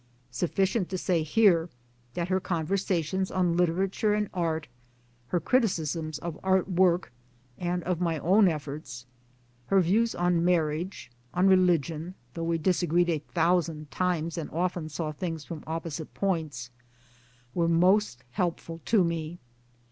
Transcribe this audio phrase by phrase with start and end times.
[0.01, 1.69] 1 Sufficient to say here
[2.15, 4.67] that her conversations on literature and art,
[5.27, 7.11] her criticisms of art work
[7.59, 9.05] (and of my own efforts),
[9.67, 15.11] her views on marriage, on religion though we disagreed a thousand times and often saw
[15.11, 16.71] things from opposite points
[17.53, 19.37] were most helpful to me.